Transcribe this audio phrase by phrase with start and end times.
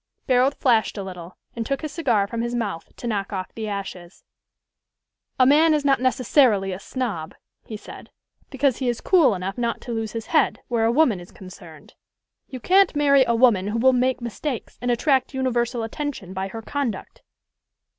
[0.27, 3.67] Barold flashed a little, and took his cigar from his mouth to knock off the
[3.67, 4.23] ashes.
[5.39, 7.35] "A man is not necessarily a snob,"
[7.67, 8.09] he said,
[8.49, 11.93] "because he is cool enough not to lose his head where a woman is concerned.
[12.47, 16.63] You can't marry a woman who will make mistakes, and attract universal attention by her
[16.63, 17.21] conduct."